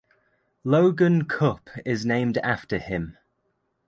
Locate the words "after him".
2.39-3.19